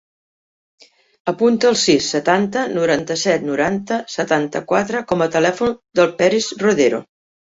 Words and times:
Apunta 1.31 1.67
el 1.71 1.75
sis, 1.81 2.07
setanta, 2.13 2.63
noranta-set, 2.77 3.45
noranta, 3.51 3.99
setanta-quatre 4.15 5.03
com 5.13 5.23
a 5.27 5.31
telèfon 5.39 5.75
del 6.01 6.13
Peris 6.23 6.49
Rodero. 6.65 7.03